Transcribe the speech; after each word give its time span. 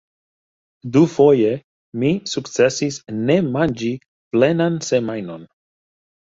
Dufoje 0.95 1.51
mi 2.03 2.09
sukcesis 2.31 2.97
ne 3.27 3.37
manĝi 3.59 3.91
plenan 4.33 4.81
semajnon. 4.89 5.47